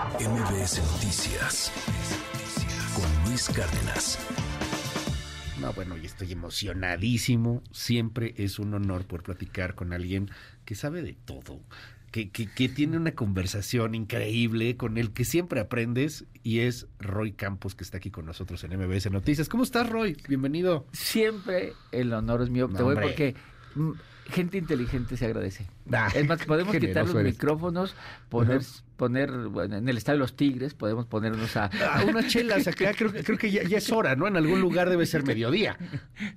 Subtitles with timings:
[0.00, 1.70] MBS Noticias
[2.94, 4.18] con Luis Cárdenas.
[5.60, 7.62] No, bueno, y estoy emocionadísimo.
[7.70, 10.30] Siempre es un honor poder platicar con alguien
[10.64, 11.60] que sabe de todo,
[12.12, 17.32] que, que, que, tiene una conversación increíble, con el que siempre aprendes, y es Roy
[17.32, 19.50] Campos, que está aquí con nosotros en MBS Noticias.
[19.50, 20.16] ¿Cómo estás, Roy?
[20.26, 20.86] Bienvenido.
[20.92, 22.68] Siempre el honor es mío.
[22.68, 23.06] No, Te voy hombre.
[23.08, 23.34] porque
[23.74, 23.90] mm,
[24.30, 25.66] gente inteligente se agradece.
[25.92, 27.34] Ah, es más, podemos quitar los eres.
[27.34, 27.94] micrófonos,
[28.30, 28.62] poner.
[29.00, 31.70] Poner bueno, en el estadio de los Tigres, podemos ponernos a...
[31.90, 34.26] Ah, unas chelas acá, creo, que- creo que ya, ya es hora, ¿no?
[34.28, 35.78] En algún lugar debe ser mediodía.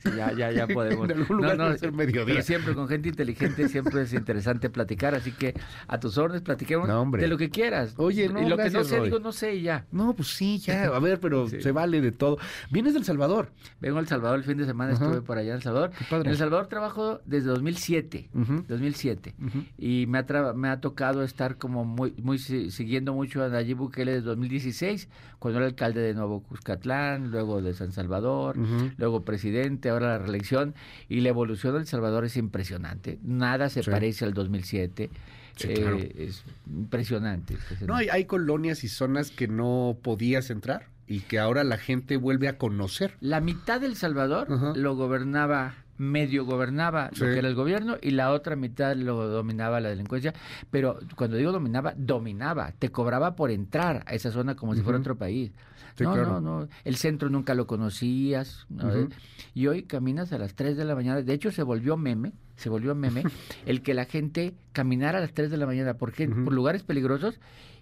[0.02, 1.10] Sí, ya, ya, ya podemos.
[1.12, 2.26] En algún lugar debe ser mediodía.
[2.36, 5.54] Pero siempre con gente inteligente siempre es interesante platicar, así que
[5.90, 7.96] a tus órdenes platiquemos No, de lo que quieras.
[7.98, 9.10] Oye, no, y lo que no sé, Roy.
[9.10, 9.86] digo, no sé y ya.
[9.92, 11.62] No, pues sí, ya, a ver, pero Sí.
[11.62, 12.38] se vale de todo.
[12.72, 13.50] Vienes del Salvador.
[13.82, 15.04] Vengo a El Salvador el fin de semana, Ajá.
[15.04, 15.92] estuve por allá en El Salvador.
[15.98, 16.28] Qué padre.
[16.28, 18.30] En El Salvador trabajo desde 2007.
[18.34, 18.64] Ujú.
[18.70, 19.36] 2007.
[19.46, 19.64] Ujú.
[19.78, 22.38] Y me ha, me ha tocado estar como muy, muy
[22.72, 25.08] siguiendo mucho a Nayib Bukele desde 2016,
[25.40, 28.58] cuando era alcalde de Nuevo Cuscatlán, luego de San Salvador,
[28.98, 30.74] luego presidente, ahora la reelección.
[31.10, 33.20] Y la evolución del Salvador es impresionante.
[33.24, 33.92] Nada se Sí.
[33.92, 35.10] parece al 2007.
[35.56, 35.98] Sí, Eh, claro.
[35.98, 37.58] Es impresionante.
[37.86, 42.18] No, hay, hay colonias y zonas que no podías entrar y que ahora la gente
[42.18, 43.16] vuelve a conocer.
[43.22, 47.20] La mitad del Salvador lo gobernaba, medio gobernaba Sí.
[47.22, 50.34] lo que era el gobierno y la otra mitad lo dominaba la delincuencia.
[50.72, 52.72] Pero cuando digo dominaba, dominaba.
[52.80, 55.52] Te cobraba por entrar a esa zona como si fuera otro país.
[55.96, 56.42] Sí, no, claro.
[56.42, 56.68] no, no.
[56.84, 58.66] El centro nunca lo conocías.
[58.70, 58.88] ¿no?
[58.88, 59.10] Ujú.
[59.54, 61.22] Y hoy caminas a las 3 de la mañana.
[61.22, 62.34] De hecho, se volvió meme.
[62.56, 63.24] Se volvió meme
[63.68, 65.94] el que la gente caminara a las 3 de la mañana.
[65.94, 66.46] Porque Ujú.
[66.46, 67.40] por lugares peligrosos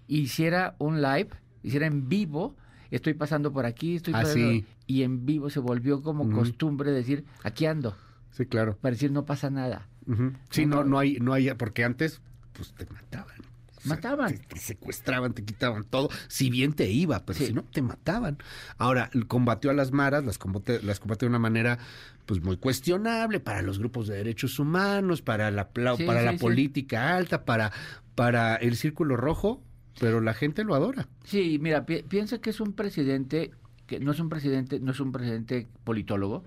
[0.08, 1.28] hiciera un live,
[1.62, 2.54] hiciera en vivo.
[2.90, 4.66] Estoy pasando por aquí, estoy Ah, sí.
[4.86, 6.36] Y en vivo se volvió como Ujú.
[6.38, 7.96] costumbre decir, aquí ando,
[8.32, 8.76] Sí, claro.
[8.80, 9.88] para decir no pasa nada.
[10.06, 10.32] Ujú.
[10.50, 12.20] Sí, No, no, hay, no hay, porque antes,
[12.52, 13.36] pues te mataban.
[13.76, 14.32] O sea, Mataban.
[14.32, 17.46] Te, te secuestraban, te quitaban todo, si bien te iba, pero Sí.
[17.46, 18.38] si no, te mataban.
[18.78, 21.78] Ahora, combatió a las maras, las combate, las combatió de una manera
[22.26, 25.64] pues muy cuestionable para los grupos de derechos humanos, para la,
[25.96, 27.72] Sí, para sí, la política alta, para,
[28.14, 29.60] para el círculo rojo,
[29.98, 31.08] pero la gente lo adora.
[31.24, 33.50] Sí, mira, pi- piensa que es un presidente,
[33.86, 36.44] que no es un presidente, no es un presidente politólogo,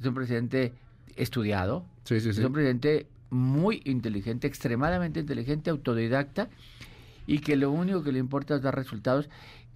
[0.00, 0.72] es un presidente
[1.16, 2.40] estudiado, Sí, sí, sí.
[2.40, 6.48] es un presidente muy inteligente, extremadamente inteligente, autodidacta,
[7.26, 9.28] y que lo único que le importa es dar resultados,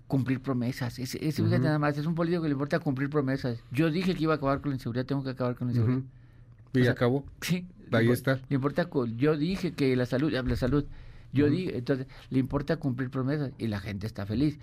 [0.07, 0.99] cumplir promesas.
[0.99, 3.63] Es, es, nada más, es un político que le importa cumplir promesas.
[3.71, 6.03] Yo dije que iba a acabar con la inseguridad, tengo que acabar con la inseguridad.
[6.75, 7.25] Y O sea, acabó.
[7.41, 7.67] Sí.
[7.91, 8.41] Ahí le está.
[8.49, 10.85] Le importa, yo dije que la salud, la salud,
[11.33, 14.59] yo dije, entonces, le importa cumplir promesas y la gente está feliz.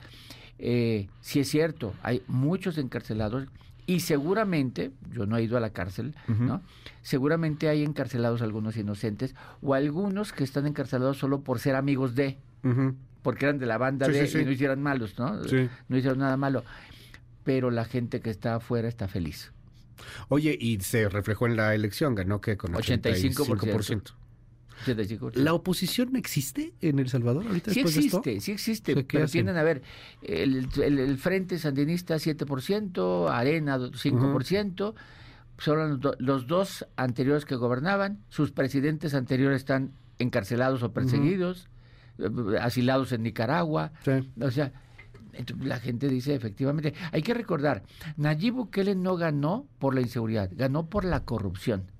[0.57, 3.47] Eh, sí es cierto, hay muchos encarcelados
[3.85, 6.13] y seguramente, yo no he ido a la cárcel.
[6.28, 6.62] ¿no?
[7.02, 12.38] Seguramente hay encarcelados algunos inocentes o algunos que están encarcelados solo por ser amigos de,
[13.24, 14.40] porque eran de la banda Sí, de sí, sí.
[14.40, 15.44] y no hicieran malos, ¿no?
[15.46, 15.68] Sí.
[15.88, 16.63] No hicieron nada malo.
[17.44, 19.52] Pero la gente que está afuera está feliz.
[20.28, 23.34] Oye, y se reflejó en la elección, ganó que con 85%.
[23.34, 24.13] 85%.
[24.85, 25.35] 85%.
[25.35, 28.17] ¿La oposición existe en El Salvador ahorita Sí después de esto?
[28.19, 29.31] existe, sí existe, O sea, ¿qué pero hacen?
[29.34, 29.81] tienden a ver,
[30.22, 34.94] el, el- el Frente Sandinista 7%, Arena 5%,
[35.57, 41.67] son los, do- los dos anteriores que gobernaban, sus presidentes anteriores están encarcelados o perseguidos,
[42.17, 42.29] eh,
[42.61, 44.11] asilados en Nicaragua, Sí.
[44.41, 44.72] o sea,
[45.61, 47.84] la gente dice efectivamente, hay que recordar,
[48.17, 51.91] Nayib Bukele no ganó por la inseguridad, ganó por la corrupción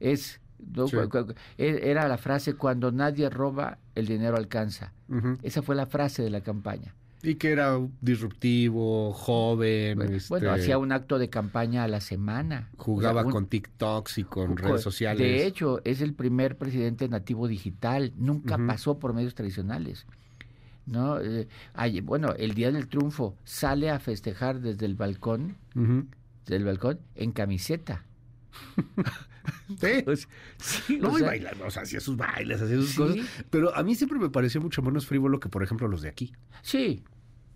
[0.00, 0.40] es
[1.58, 4.92] e- era la frase cuando nadie roba el dinero alcanza
[5.42, 6.94] esa fue la frase de la campaña.
[7.24, 12.00] Y que era disruptivo, joven, bueno, este, bueno, hacía un acto de campaña a la
[12.00, 12.68] semana.
[12.78, 15.20] Jugaba O sea, un- con TikToks y con redes sociales.
[15.24, 20.04] de hecho es el primer presidente nativo digital nunca pasó por medios tradicionales
[20.86, 21.46] no Eh,
[22.02, 26.06] bueno el día del triunfo sale a festejar desde el balcón Ujú.
[26.46, 28.02] del balcón en camiseta
[29.80, 30.04] Sí.
[30.58, 32.96] Sí, o No, y bailando, o sea, hacía sus bailes, hacía sus Sí.
[32.96, 33.16] cosas.
[33.50, 36.32] Pero a mí siempre me pareció mucho menos frívolo que, por ejemplo, los de aquí.
[36.62, 37.02] sí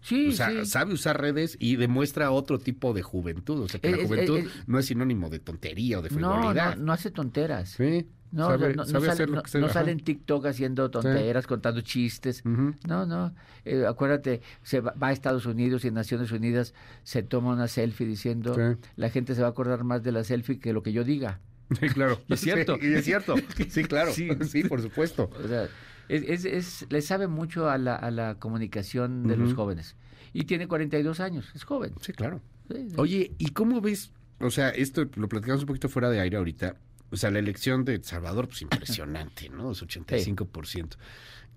[0.02, 0.66] sí o sea, sí.
[0.66, 3.60] sabe usar redes y demuestra otro tipo de juventud.
[3.62, 6.10] O sea, que la Es- es- juventud es- no es sinónimo de tontería o de
[6.10, 6.76] no, no, frivolidad.
[6.76, 8.06] no hace tonteras Sí.
[8.32, 12.44] No, sabe, no, no sabe sale, no- no sale en TikTok haciendo tonteras, contando chistes.
[12.44, 13.34] No, no.
[13.64, 17.66] Eh, acuérdate, se va, va a Estados Unidos y en Naciones Unidas se toma una
[17.68, 18.78] selfie diciendo Sí.
[18.96, 21.40] la gente se va a acordar más de la selfie que lo que yo diga.
[21.80, 22.20] Sí, claro.
[22.28, 22.76] Y es cierto.
[22.80, 23.34] Sí, y es cierto.
[23.68, 24.12] Sí, claro.
[24.12, 24.28] Sí.
[24.48, 25.30] Sí, por supuesto.
[25.42, 25.64] O sea,
[26.08, 29.96] es, es- es- le sabe mucho a la, a la comunicación de los jóvenes.
[30.32, 31.94] Y tiene 42 años, es joven.
[32.00, 32.40] Sí, claro.
[32.70, 32.88] Sí.
[32.96, 34.12] Oye, ¿y cómo ves?
[34.40, 36.76] O sea, esto lo platicamos un poquito fuera de aire ahorita.
[37.10, 39.70] O sea, la elección de Salvador, pues impresionante, ¿no?
[39.72, 40.96] Es 85%.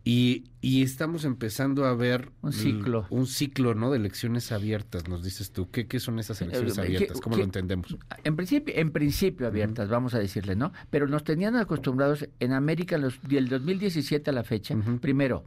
[0.06, 3.06] Y, y estamos empezando a ver Un ciclo.
[3.10, 3.92] un ciclo, ¿no?
[3.92, 5.70] De elecciones abiertas, nos dices tú.
[5.70, 7.18] ¿Qué, qué son esas elecciones Eh, abiertas?
[7.18, 7.96] ¿qué- ¿Cómo lo entendemos?
[8.24, 10.72] En principio, en principio abiertas, vamos a decirle, ¿no?
[10.90, 14.76] Pero nos tenían acostumbrados en América los, del 2017 a la fecha.
[15.02, 15.44] Primero,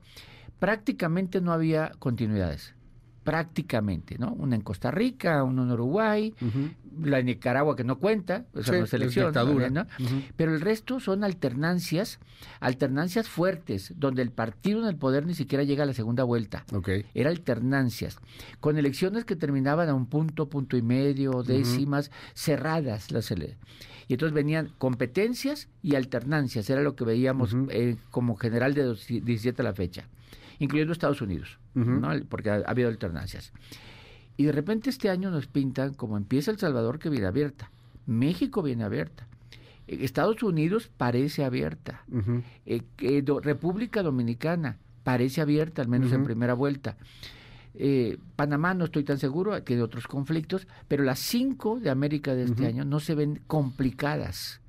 [0.59, 2.75] prácticamente no había continuidades.
[3.25, 4.33] Prácticamente, ¿no?
[4.33, 6.35] Una en Costa Rica, una en Uruguay,
[7.03, 9.71] la en Nicaragua que no cuenta, o sea, Sí, no es elección, es dictadura.
[9.71, 9.83] ¿no?
[9.83, 10.23] Ujú.
[10.37, 12.19] Pero el resto son alternancias,
[12.61, 16.65] alternancias fuertes, donde el partido en el poder ni siquiera llega a la segunda vuelta.
[16.75, 16.89] Ok.
[17.15, 18.19] Era alternancias,
[18.61, 23.57] con elecciones que terminaban a un punto, punto y medio, décimas, cerradas las ele-
[24.09, 29.63] Y entonces venían competencias y alternancias, era lo que veíamos eh, como general de 17
[29.63, 30.09] a la fecha,
[30.63, 31.59] incluyendo Estados Unidos.
[31.75, 32.11] ¿no?
[32.29, 33.53] porque ha, ha habido alternancias.
[34.37, 37.71] Y de repente este año nos pintan como empieza El Salvador que viene abierta,
[38.07, 39.27] México viene abierta,
[39.87, 42.03] eh, Estados Unidos parece abierta,
[42.67, 46.97] eh, Do- República Dominicana parece abierta, al menos en primera vuelta.
[47.75, 52.45] Eh, Panamá no estoy tan seguro, tiene otros conflictos, pero las cinco de América de
[52.45, 54.61] este año no se ven complicadas.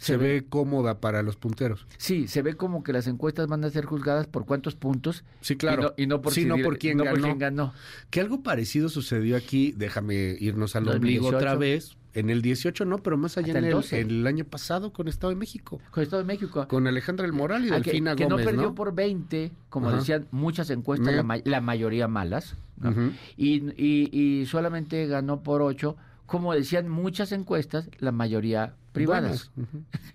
[0.00, 1.86] Se, ve cómoda para los punteros.
[1.96, 5.56] Sí, se ve como que las encuestas van a ser juzgadas por cuántos puntos Sí,
[5.56, 5.82] claro.
[5.82, 7.22] y no, y no por, Sí, si no di- por quién no ganó.
[7.22, 7.72] quién ganó.
[8.10, 11.36] Que algo parecido sucedió aquí, déjame irnos al ombligo 2018.
[11.36, 11.96] otra vez.
[12.14, 14.00] En el 18 no, pero más allá en el el, 12.
[14.00, 15.80] el año pasado con Estado de México.
[15.90, 16.66] Con Estado de México.
[16.66, 18.74] Con Alejandra del Moral y Ah, que, Delfina que Gómez, no perdió ¿no?
[18.74, 19.98] por 20, como Ajá.
[19.98, 22.90] decían muchas encuestas, la, ma- la mayoría malas, ¿no?
[22.90, 23.10] Ujú.
[23.36, 25.96] y, y- y solamente ganó por 8,
[26.26, 29.50] como decían muchas encuestas, la mayoría privadas.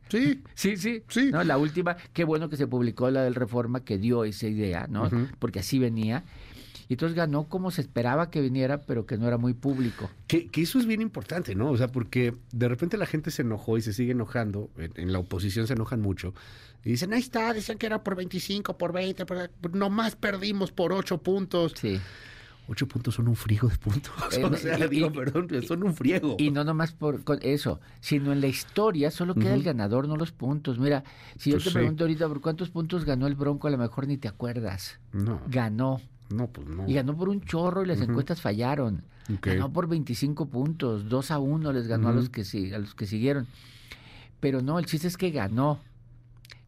[0.10, 1.30] Sí, Sí, sí, Sí.
[1.32, 1.44] ¿no?
[1.44, 5.10] La última, qué bueno que se publicó la del Reforma que dio esa idea, ¿no?
[5.40, 6.24] Porque así venía.
[6.90, 10.10] Y entonces ganó como se esperaba que viniera, pero que no era muy público.
[10.28, 11.72] Que, que eso es bien importante, ¿no?
[11.72, 15.14] O sea, porque de repente la gente se enojó y se sigue enojando, en, en
[15.14, 16.34] la oposición se enojan mucho,
[16.84, 19.50] y dicen, ahí está, decían que era por 25, por 20, por...
[19.74, 21.74] nomás perdimos por 8 puntos.
[21.80, 22.00] Sí.
[22.68, 24.12] 8 puntos son un friego de puntos.
[24.38, 26.36] Eh, o sea, y- digo, y- perdón, son un friego.
[26.40, 30.16] Y no nomás por con eso, sino en la historia solo queda el ganador, no
[30.16, 30.80] los puntos.
[30.80, 31.04] Mira,
[31.38, 31.74] si yo Pues te sí.
[31.76, 35.00] pregunto ahorita por cuántos puntos ganó el Bronco, a lo mejor ni te acuerdas.
[35.12, 36.00] No, Ganó.
[36.30, 36.88] no, pues no.
[36.88, 39.04] Y ganó por un chorro y las encuestas fallaron.
[39.42, 42.44] Ganó por 25 puntos, 2 a 1 les ganó a los que
[42.74, 43.48] a los que siguieron.
[44.40, 45.80] Pero no, el chiste es que ganó.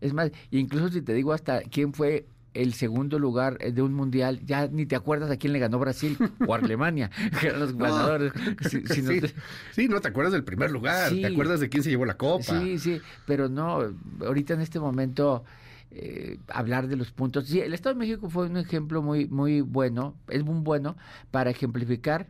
[0.01, 3.94] Es más, incluso si te digo hasta quién fue el segundo lugar eh, de un
[3.94, 6.18] mundial, ya ni te acuerdas a quién le ganó Brasil
[6.48, 7.10] o Alemania,
[7.40, 8.31] que eran los ganadores.
[8.69, 9.34] Si- si no sí, te-
[9.72, 11.22] sí, no te acuerdas del primer lugar, Sí.
[11.22, 12.44] te acuerdas de quién se llevó la copa.
[12.44, 13.80] Sí, sí, pero no,
[14.25, 15.44] ahorita en este momento
[15.92, 17.48] eh, hablar de los puntos.
[17.48, 20.98] Sí, el Estado de México fue un ejemplo muy, muy bueno, es muy bueno
[21.31, 22.28] para ejemplificar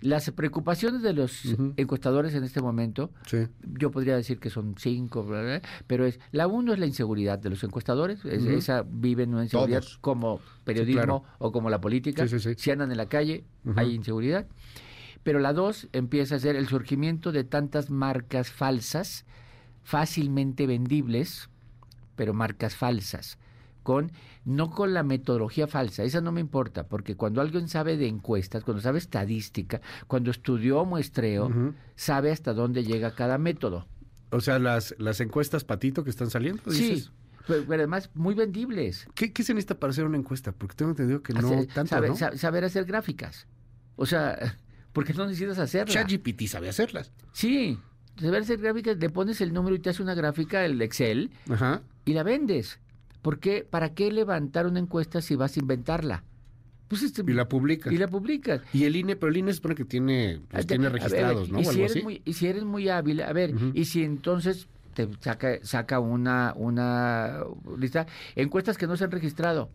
[0.00, 1.44] las preocupaciones de los
[1.76, 3.10] encuestadores en este momento.
[3.26, 3.46] Sí.
[3.78, 7.38] Yo podría decir que son cinco, bla, bla, pero es la uno es la inseguridad
[7.38, 8.52] de los encuestadores, es- Ujú.
[8.52, 9.98] esa vive en una inseguridad Todos.
[9.98, 11.24] como periodismo claro.
[11.38, 12.26] o como la política.
[12.26, 12.38] Sí.
[12.56, 13.44] Si andan en la calle,
[13.76, 14.46] hay inseguridad.
[15.22, 19.26] Pero la dos empieza a ser el surgimiento de tantas marcas falsas,
[19.82, 21.48] fácilmente vendibles,
[22.16, 23.38] pero marcas falsas,
[23.82, 24.12] con
[24.44, 28.64] no con la metodología falsa, esa no me importa, porque cuando alguien sabe de encuestas,
[28.64, 33.86] cuando sabe estadística, cuando estudió muestreo, sabe hasta dónde llega cada método.
[34.30, 37.04] O sea, las, las encuestas patito que están saliendo, Sí,
[37.46, 39.08] pero, pero además muy vendibles.
[39.14, 40.52] ¿Qué, ¿Qué se necesita para hacer una encuesta?
[40.52, 42.16] Porque tengo entendido que no Hacer- tanto, saber, ¿no?
[42.16, 43.46] sa- saber hacer gráficas.
[43.96, 44.38] O sea,
[44.92, 45.94] porque no necesitas hacerlas.
[45.94, 47.10] ChatGPT sabe hacerlas.
[47.32, 47.78] Sí,
[48.20, 51.82] saber hacer gráficas, le pones el número y te hace una gráfica, el Excel, Ajá.
[52.04, 52.78] y la vendes.
[53.22, 53.66] ¿Por qué?
[53.68, 56.24] ¿Para qué levantar una encuesta si vas a inventarla?
[56.88, 57.92] Pues este- Y la publica.
[57.92, 58.62] y Y, la publicas.
[58.74, 61.60] el INE, pero el INE se supone que tiene, pues, tiene ver, registrados, ¿no?
[61.60, 62.02] Y O si, algo eres así.
[62.02, 66.52] muy, y si eres muy hábil, a ver, y si entonces te saca, saca una,
[66.56, 67.44] una
[67.78, 69.70] lista, encuestas que no se han registrado.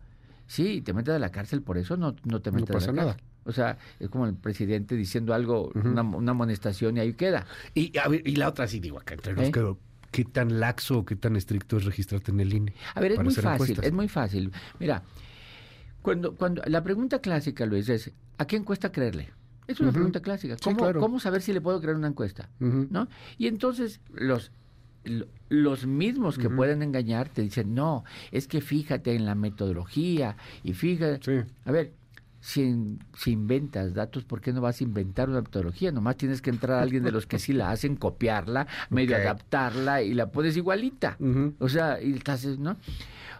[0.46, 2.92] Sí, te metes a la cárcel por eso, no, no te No metes pasa a
[2.94, 3.12] la nada.
[3.14, 3.26] cárcel.
[3.46, 7.46] O sea, es como el presidente diciendo algo, una, una amonestación y ahí queda.
[7.74, 9.52] Y, a ver, y la otra sí digo acá entre nos, ¿Eh?
[9.52, 9.76] que-
[10.10, 12.72] ¿qué tan laxo o qué tan estricto es registrarte en el INE?
[12.94, 13.84] A ver, es muy fácil, encuestas?
[13.86, 14.52] es muy fácil.
[14.80, 15.02] Mira,
[16.02, 19.30] cuando, cuando la pregunta clásica, Luis, es ¿a qué encuesta creerle?
[19.66, 20.54] Es una pregunta clásica.
[20.54, 21.00] Sí, ¿Cómo, claro.
[21.00, 22.48] ¿Cómo saber si le puedo creer una encuesta?
[22.60, 23.08] ¿No?
[23.36, 24.52] Y entonces los
[25.04, 30.36] lo- los mismos que pueden engañar te dicen, no, es que fíjate en la metodología
[30.64, 31.20] y fíjate.
[31.44, 31.52] Sí.
[31.64, 31.92] A ver,
[32.46, 35.90] si, si, inventas datos, ¿por qué no vas a inventar una metodología?
[35.90, 40.02] Nomás tienes que entrar a alguien de los que sí la hacen, copiarla, medio adaptarla
[40.02, 41.18] y la pones igualita.
[41.58, 42.76] O sea, y estás, ¿no?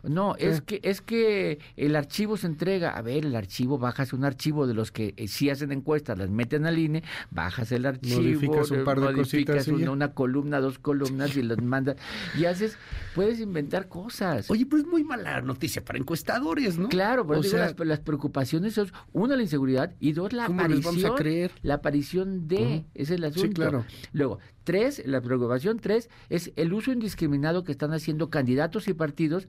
[0.03, 2.91] No, es que es que el archivo se entrega.
[2.91, 6.31] A ver, el archivo, bajas un archivo de los que eh, sí hacen encuestas, las
[6.31, 10.79] meten al INE, bajas el archivo, modificas un par de modificas una, una, columna, dos
[10.79, 11.97] columnas y las mandas
[12.39, 12.79] y haces,
[13.15, 14.51] puedes inventar cosas.
[14.51, 16.89] Oye, pero es muy mala noticia para encuestadores, ¿no?
[16.89, 21.15] Claro, pero digo, las, preocupaciones son una la inseguridad y dos la aparición,
[21.63, 23.47] la aparición de, ese es el asunto.
[23.47, 23.85] Sí, claro.
[24.13, 29.47] Luego, Tres, la preocupación tres es el uso indiscriminado que están haciendo candidatos y partidos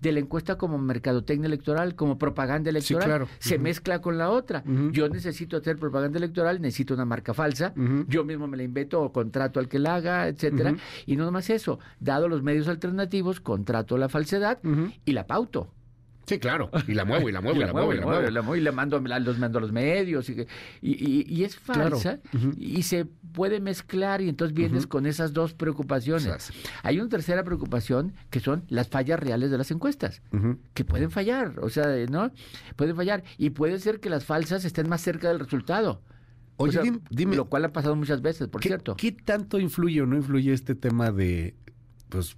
[0.00, 3.04] de la encuesta como mercadotecnia electoral, como propaganda electoral.
[3.04, 3.28] claro.
[3.40, 4.64] Se mezcla con la otra.
[4.92, 7.74] Yo necesito hacer propaganda electoral, necesito una marca falsa,
[8.08, 10.74] yo mismo me la invento o contrato al que la haga, etcétera.
[11.04, 14.60] Y no nomás eso, dado los medios alternativos, contrato la falsedad
[15.04, 15.68] y la pauto.
[16.26, 16.70] Sí, claro.
[16.86, 18.22] Y la muevo, y la muevo, y la, muevo, y la muevo.
[18.22, 20.28] Y la muevo y le mando, los mando a los medios.
[20.30, 20.46] Y,
[20.80, 22.20] y, es falsa.
[22.56, 26.52] Y se puede mezclar y entonces vienes con esas dos preocupaciones.
[26.82, 30.22] Hay una tercera preocupación que son las fallas reales de las encuestas.
[30.74, 31.58] Que pueden fallar.
[31.60, 32.30] O sea, ¿no?
[32.76, 33.24] Pueden fallar.
[33.38, 36.02] Y puede ser que las falsas estén más cerca del resultado.
[36.56, 38.96] Oye, dime, Lo cual ha pasado muchas veces, por cierto.
[38.96, 41.56] ¿Qué tanto influye o no influye este tema de,
[42.08, 42.36] pues,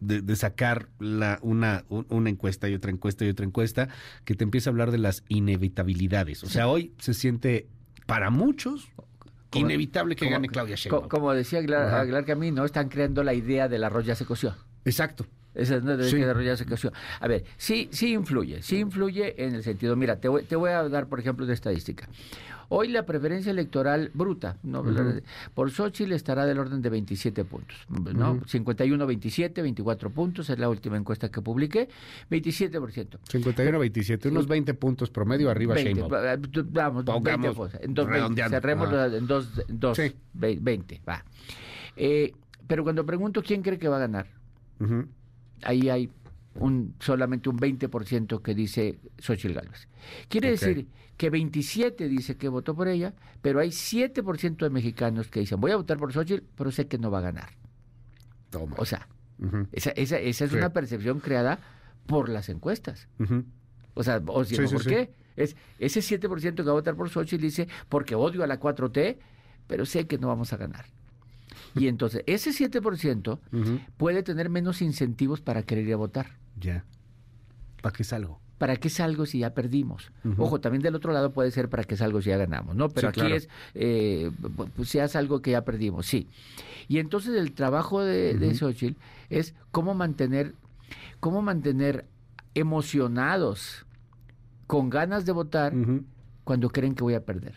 [0.00, 3.88] de, sacar la, una, una encuesta y otra encuesta y otra encuesta
[4.24, 6.44] que te empieza a hablar de las inevitabilidades.
[6.44, 7.66] O sea, hoy se siente
[8.06, 8.88] para muchos
[9.54, 11.08] inevitable que gane Claudia Sheinbaum.
[11.08, 14.54] Como decía Aguilar, Aguilar Camino, están creando la idea del arroz ya se coció.
[14.84, 15.26] Exacto.
[15.54, 16.22] Esa es de sí.
[16.22, 16.92] arroz ya se coció.
[17.18, 20.70] A ver, sí, sí influye, sí influye en el sentido, mira, te voy, te voy
[20.70, 22.08] a dar, por ejemplo, de estadística.
[22.72, 24.84] Hoy la preferencia electoral bruta ¿no?
[25.54, 28.40] por Xochitl estará del orden de 27 puntos, ¿no?
[28.42, 31.88] 51-27, 24 puntos, es la última encuesta que publiqué,
[32.30, 33.18] 27%.
[33.28, 36.00] 51-27, unos 20 puntos promedio arriba 20,
[36.70, 39.98] Vamos, Pongamos, 20, en dos, 20, cerremos en dos, dos
[40.32, 41.24] 20, va.
[41.96, 42.32] Eh,
[42.68, 44.28] pero cuando pregunto quién cree que va a ganar,
[45.62, 46.10] ahí hay
[46.54, 49.88] un solamente un 20% que dice Xochitl Gálvez.
[50.28, 55.40] Quiere decir que 27 dice que votó por ella, pero hay 7% de mexicanos que
[55.40, 57.50] dicen, voy a votar por Xochitl, pero sé que no va a ganar.
[58.50, 58.74] Toma.
[58.78, 59.08] O sea,
[59.72, 61.60] esa, esa, esa, es una percepción creada
[62.06, 63.08] por las encuestas.
[63.94, 65.12] O sea, o sea ¿por qué?
[65.36, 69.18] Es, ese 7% que va a votar por Xochitl dice, porque odio a la 4T,
[69.66, 70.86] pero sé que no vamos a ganar.
[71.74, 73.38] Y entonces, ese 7%
[73.96, 76.38] puede tener menos incentivos para querer ir a votar.
[76.58, 76.84] Ya.
[77.82, 78.40] ¿Para qué salgo?
[78.60, 80.12] ¿para qué salgo si ya perdimos?
[80.36, 82.90] Ojo, también del otro lado puede ser para qué salgo si ya ganamos, ¿no?
[82.90, 84.30] Pero aquí es, eh,
[84.76, 86.28] pues si algo que ya perdimos, sí.
[86.86, 89.00] Y entonces el trabajo de, uh Xochitl
[89.30, 90.54] es cómo mantener,
[91.20, 92.04] cómo mantener
[92.52, 93.86] emocionados,
[94.66, 95.72] con ganas de votar,
[96.44, 97.54] cuando creen que voy a perder.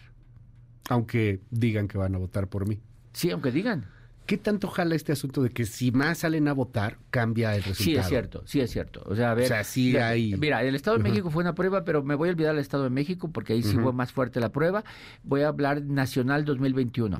[0.87, 2.79] Aunque digan que van a votar por mí.
[3.11, 3.87] Sí, aunque digan.
[4.25, 7.83] ¿Qué tanto jala este asunto de que si más salen a votar, cambia el resultado?
[7.83, 9.03] Sí, es cierto, sí es cierto.
[9.05, 10.35] O sea, a ver, sí hay...
[10.37, 12.85] Mira, el Estado de México fue una prueba, pero me voy a olvidar del Estado
[12.85, 14.85] de México porque ahí sí fue más fuerte la prueba.
[15.23, 17.19] Voy a hablar nacional 2021.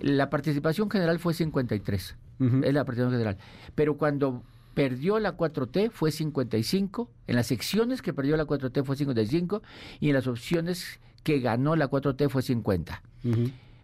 [0.00, 3.38] La participación general fue 53, es la participación general.
[3.74, 4.42] Pero cuando
[4.74, 9.62] perdió la 4T fue 55, en las secciones que perdió la 4T fue 55
[10.00, 13.02] y en las opciones que ganó la 4T fue 50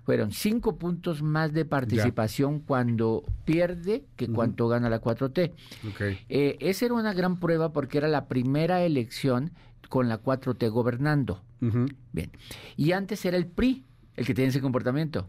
[0.04, 5.52] fueron cinco puntos más de participación cuando pierde que cuando gana la 4T.
[6.28, 9.52] Eh, esa era una gran prueba porque era la primera elección
[9.88, 11.42] con la 4T gobernando.
[12.12, 12.30] Bien.
[12.76, 13.84] Y antes era el PRI
[14.16, 15.28] el que tiene ese comportamiento.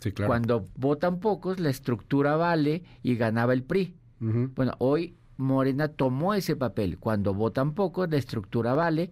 [0.00, 0.28] Sí, claro.
[0.28, 3.94] Cuando votan pocos, la estructura vale y ganaba el PRI.
[4.20, 6.98] Bueno, hoy Morena tomó ese papel.
[6.98, 9.10] Cuando votan pocos, la estructura vale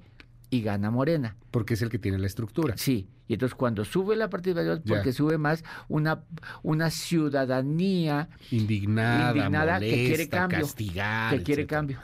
[0.50, 1.36] y gana Morena.
[1.50, 2.76] Porque es el que tiene la estructura.
[2.76, 6.24] Sí, y entonces cuando sube la participación, porque sube más una,
[6.62, 11.98] una ciudadanía indignada, que quiere cambio, que quiere cambio.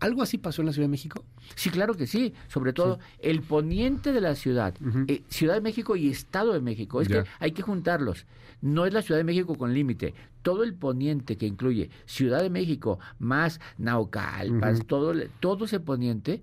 [0.00, 1.24] ¿Algo así pasó en la Ciudad de México?
[1.54, 2.34] Sí, claro que sí.
[2.48, 4.74] Sobre todo el poniente de la ciudad,
[5.06, 7.00] eh, Ciudad de México y Estado de México.
[7.00, 8.26] Es que hay que juntarlos.
[8.60, 10.14] No es la Ciudad de México con límite.
[10.42, 16.42] Todo el poniente que incluye Ciudad de México más Naucalpan, todo, todo ese poniente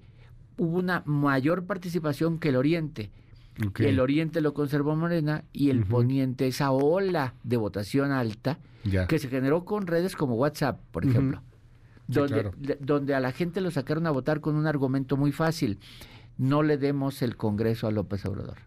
[0.62, 3.10] hubo una mayor participación que el oriente.
[3.80, 8.60] El oriente lo conservó Morena y el poniente, esa ola de votación alta
[9.08, 11.42] que se generó con redes como WhatsApp, por ejemplo,
[12.08, 15.80] donde, donde a la gente lo sacaron a votar con un argumento muy fácil.
[16.38, 18.60] No le demos el Congreso a López Obrador.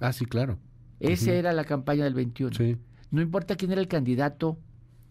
[0.00, 0.58] Ah, sí, claro.
[1.00, 2.78] Esa era la campaña del 21.
[3.10, 4.56] No importa quién era el candidato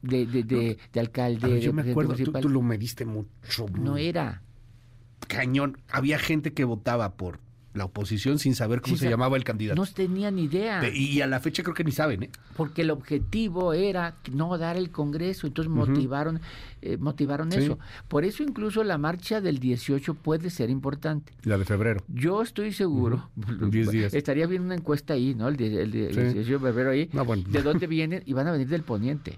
[0.01, 1.59] de, de, de, alcalde.
[1.59, 3.65] yo me acuerdo, tú, lo mediste mucho.
[3.77, 4.41] No era
[5.27, 5.77] cañón.
[5.89, 7.39] Había gente que votaba por
[7.75, 9.79] la oposición sin saber cómo Sí, se llamaba el candidato.
[9.79, 10.81] No tenían idea.
[10.81, 12.29] De- y a la fecha creo que ni saben, ¿eh?
[12.57, 16.41] porque el objetivo era no dar el Congreso, entonces motivaron,
[16.81, 17.59] eh, motivaron Sí.
[17.59, 17.77] eso.
[18.07, 21.31] Por eso incluso la marcha del 18 puede ser importante.
[21.43, 22.03] La de febrero.
[22.07, 24.13] Yo estoy seguro, En 10 días.
[24.15, 25.47] estaría viendo una encuesta ahí, ¿no?
[25.47, 26.21] El, de- el, de- el Sí.
[26.33, 27.43] 18 de febrero ahí, No, bueno.
[27.47, 29.37] de dónde vienen y van a venir del poniente.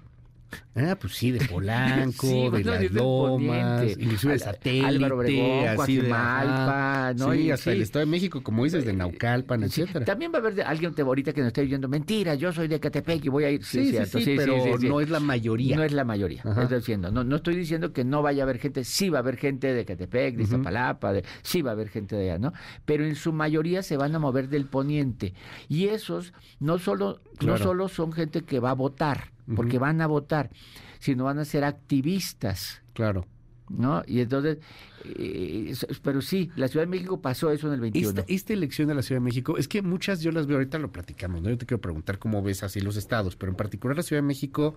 [0.74, 5.16] Ah, pues sí, de Polanco, Sí, de van a las lomas, inclusive de satélite, Álvaro
[5.16, 7.14] Obregón, de.
[7.16, 7.32] ¿no?
[7.32, 7.82] Sí, Y hasta el.
[7.82, 10.04] Estado de México, como dices, de Naucalpan, Sí, etcétera.
[10.04, 12.68] También va a haber de- alguien te- ahorita que nos esté oyendo, mentira, yo soy
[12.68, 13.64] de Catepec y voy a ir.
[13.64, 15.76] Sí, sí, cierto, sí, pero no es la mayoría.
[15.76, 16.62] No es la mayoría, Ajá.
[16.62, 17.10] estoy diciendo.
[17.10, 19.72] No, no estoy diciendo que no vaya a haber gente, sí va a haber gente
[19.74, 20.42] de Catepec, de.
[20.44, 22.52] Iztapalapa, de, sí va a haber gente de allá, ¿no?
[22.84, 25.34] Pero en su mayoría se van a mover del poniente.
[25.68, 27.58] Y esos no solo, Claro.
[27.58, 30.50] no solo son gente que va a votar, porque van a votar,
[30.98, 32.82] sino van a ser activistas.
[32.94, 33.26] Claro.
[33.68, 34.02] ¿No?
[34.06, 34.58] Y entonces,
[35.04, 38.08] eh, pero sí, la Ciudad de México pasó eso en el 21.
[38.20, 40.78] Esta, esta elección de la Ciudad de México, es que muchas yo las veo, ahorita
[40.78, 41.48] lo platicamos, ¿no?
[41.48, 44.26] Yo te quiero preguntar cómo ves así los estados, pero en particular la Ciudad de
[44.26, 44.74] México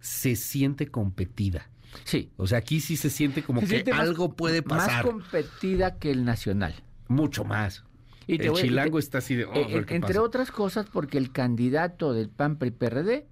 [0.00, 1.70] se siente competida.
[2.04, 2.30] Sí.
[2.36, 5.04] O sea, aquí sí se siente como Se que más- algo puede pasar.
[5.04, 6.74] Más competida que el nacional.
[7.08, 7.84] Mucho más.
[8.26, 9.44] Y el voy- y te- chilango está así de...
[9.44, 10.22] oh, Eh, qué entre pasa.
[10.22, 13.26] otras cosas, porque el candidato del PAN PRI PRD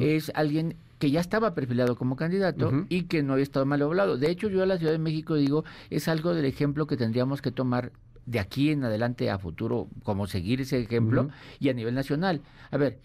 [0.00, 4.16] Es alguien que ya estaba perfilado como candidato y que no había estado mal hablado.
[4.16, 7.42] De hecho, yo a la Ciudad de México digo, es algo del ejemplo que tendríamos
[7.42, 7.92] que tomar
[8.26, 11.28] de aquí en adelante a futuro, como seguir ese ejemplo,
[11.60, 12.40] y a nivel nacional.
[12.70, 12.98] A ver,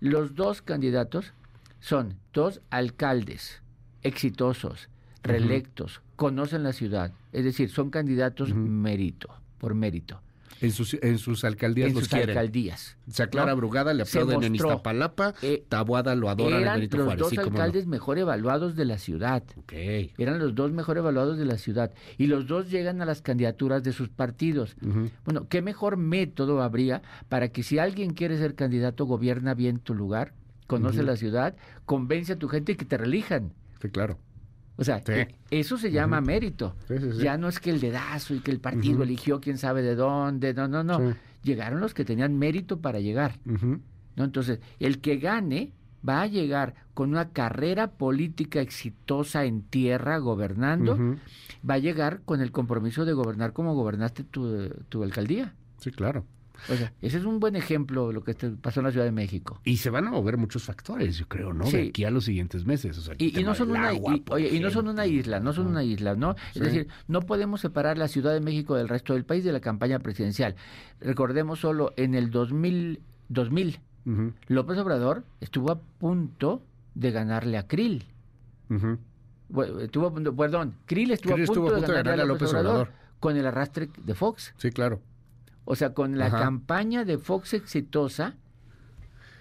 [0.00, 1.32] los dos candidatos
[1.80, 3.62] son dos alcaldes
[4.02, 4.88] exitosos,
[5.22, 9.28] reelectos, conocen la ciudad, es decir, son candidatos mérito,
[9.58, 10.20] por mérito,
[10.60, 12.30] En sus, en sus alcaldías en los sus quieren.
[12.30, 12.96] alcaldías.
[13.08, 13.56] O sea, Clara ¿no?
[13.58, 14.54] Brugada le aplauden en.
[14.54, 17.20] Iztapalapa, Eh, Tabuada lo adora de Eran Benito los Juárez.
[17.20, 17.56] dos sí, cómo no.
[17.62, 19.42] alcaldes mejor evaluados de la ciudad.
[19.58, 19.72] Ok.
[20.18, 21.92] Eran los dos mejor evaluados de la ciudad.
[22.18, 24.76] Y los dos llegan a las candidaturas de sus partidos.
[25.24, 29.94] Bueno, ¿qué mejor método habría para que si alguien quiere ser candidato, gobierna bien tu
[29.94, 30.32] lugar,
[30.66, 33.52] conoce la ciudad, convence a tu gente y que te relijan?
[33.82, 34.18] Sí, claro.
[34.76, 35.12] O sea, Sí.
[35.12, 36.76] e- eso se llama mérito.
[36.88, 37.18] Sí, sí, sí.
[37.22, 40.52] Ya no es que el dedazo y que el partido eligió quién sabe de dónde.
[40.54, 41.14] No, no, no.
[41.42, 43.38] Llegaron los que tenían mérito para llegar.
[43.44, 44.24] ¿no?
[44.24, 45.72] Entonces, el que gane
[46.06, 50.96] va a llegar con una carrera política exitosa en tierra, gobernando,
[51.68, 55.54] va a llegar con el compromiso de gobernar como gobernaste tu, tu alcaldía.
[55.78, 56.24] Sí, claro.
[56.70, 59.06] O sea, ese es un buen ejemplo de lo que te pasó en la Ciudad
[59.06, 59.60] de México.
[59.64, 61.64] Y se van a mover muchos factores, yo creo, ¿no?
[61.70, 62.96] De aquí a los siguientes meses.
[62.98, 65.06] O sea, el Y, no son una agua, y, por oye, y no son una
[65.06, 65.70] isla, no son Ah.
[65.70, 66.34] una isla, ¿no?
[66.52, 66.60] Sí.
[66.60, 69.60] Es decir, no podemos separar la Ciudad de México del resto del país de la
[69.60, 70.54] campaña presidencial.
[71.00, 76.62] Recordemos solo en el 2000, 2000 Ujú, López Obrador estuvo a punto
[76.94, 78.04] de ganarle a Krill.
[78.70, 78.98] ujú.
[79.48, 82.90] Bueno, estuvo perdón, Krill estuvo, Krill a, punto estuvo de ganarle a López Obrador,
[83.20, 84.52] con el arrastre de Fox.
[84.56, 85.00] Sí, claro.
[85.66, 86.38] O sea, con la Ajá.
[86.38, 88.36] campaña de Fox exitosa,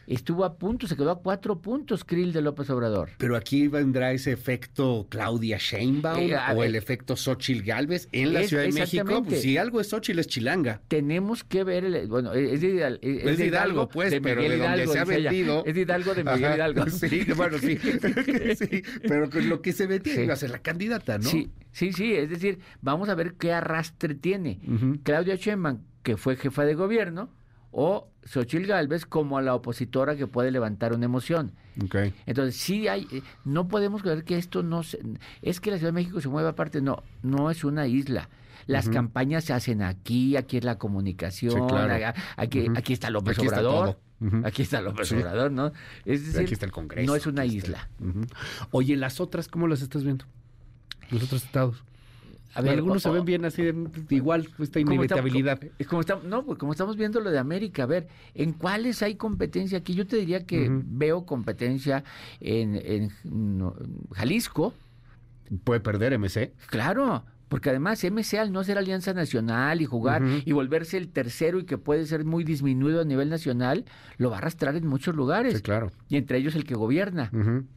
[0.08, 3.10] estuvo a punto, se quedó a cuatro puntos Krill de López Obrador.
[3.18, 6.70] Pero aquí vendrá ese efecto Claudia Sheinbaum Eh, o ver.
[6.70, 9.24] el efecto Xochitl Galvez en la Es- Ciudad de México.
[9.24, 10.82] Pues si algo es Xochitl es Chilanga.
[10.88, 14.58] Tenemos que ver, el- bueno, es de, Hidal- es Es de Hidalgo, pues, pero de
[14.58, 15.64] donde se ha vendido.
[15.66, 16.56] Es de Hidalgo de Miguel Ajá.
[16.56, 16.86] Hidalgo.
[16.90, 17.78] Sí, bueno, sí.
[18.58, 20.24] sí, pero con lo que se ve tiene Sí.
[20.26, 21.30] iba a ser la candidata, ¿no?
[21.30, 24.60] Sí, sí, sí, es decir, vamos a ver qué arrastre tiene.
[25.04, 27.30] Claudia Sheinbaum, que fue jefa de gobierno,
[27.78, 31.52] o Xochitl Galvez como la opositora que puede levantar una emoción.
[32.26, 34.98] Entonces, sí hay, eh, no podemos creer que esto no se,
[35.42, 38.30] es que la Ciudad de México se mueve aparte, no, no es una isla.
[38.66, 42.06] Las campañas se hacen aquí, aquí es la comunicación, Sí, claro.
[42.08, 44.00] a- aquí, aquí está López Aquí está Obrador,
[44.46, 45.16] aquí está López Sí.
[45.16, 45.68] Obrador, ¿no?
[46.06, 47.06] Es decir, Aquí está el Congreso.
[47.12, 47.90] no es una isla.
[48.00, 48.22] Ujú.
[48.72, 50.26] Oye, las otras, ¿cómo las estás viendo?
[51.12, 51.84] Los otros estados.
[52.56, 53.76] A ver, Algunos se ven bien así, de-
[54.10, 55.60] igual, esta como está- inevitabilidad.
[55.90, 59.16] Como estamos, no, pues como estamos viendo lo de América, a ver, ¿en cuáles hay
[59.16, 59.94] competencia aquí?
[59.94, 62.04] Yo te diría que veo competencia
[62.40, 63.76] en, en, no,
[64.14, 64.74] Jalisco,
[65.64, 66.54] Puede perder MC.
[66.68, 71.60] claro, porque además MC al no ser alianza nacional y jugar y volverse el tercero
[71.60, 73.86] y que puede ser muy disminuido a nivel nacional,
[74.18, 75.92] lo va a arrastrar en muchos lugares, Sí, claro.
[76.10, 77.30] y entre ellos el que gobierna.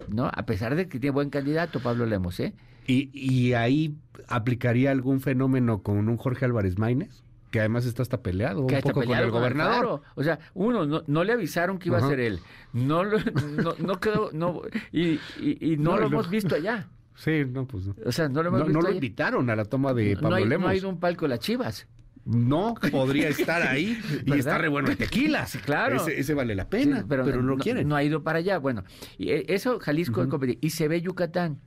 [0.09, 0.31] ¿no?
[0.33, 2.55] A pesar de que tiene buen candidato, Pablo Lemos, ¿eh?
[2.89, 3.95] Y, y ahí
[4.27, 7.23] aplicaría algún fenómeno con un Jorge Álvarez Maínez,
[7.53, 10.01] que además está hasta peleado que un poco con el gobernador.
[10.17, 12.07] O sea, uno, no, no le avisaron que iba Ajá.
[12.07, 12.41] a ser él.
[12.73, 13.19] No, lo-
[13.63, 16.89] no, no quedó, no, y, y, y no, No, lo hemos visto allá.
[17.15, 17.95] Sí, no, pues no.
[18.07, 18.97] O sea, no lo hemos No, visto no lo allá.
[18.97, 20.71] invitaron a la toma de No Pablo hay, no Lemos.
[20.71, 21.87] ha ido un palco de las chivas.
[22.25, 25.47] No podría estar ahí y está re bueno el tequila.
[25.47, 25.97] Sí, claro.
[25.97, 27.89] Ese, ese vale la pena, Sí, pero, no, lo quieren.
[27.89, 28.59] No ha ido para allá.
[28.59, 28.85] Bueno,
[29.17, 30.61] y eh, eso Jalisco es competitivo.
[30.67, 31.61] y se ve Yucatán.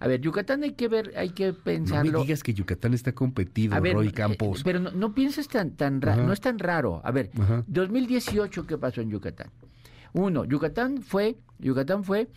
[0.00, 2.20] A ver, Yucatán hay que ver, hay que no me pensarlo.
[2.22, 4.62] digas que Yucatán está competido, ver, Roy eh, Campos.
[4.64, 6.22] pero no, no pienses tan tan ra- Ajá.
[6.22, 7.00] no es tan raro.
[7.04, 7.62] A ver, Ajá.
[7.66, 9.50] 2018 qué pasó en Yucatán.
[10.12, 12.28] Uno, Yucatán fue Yucatán fue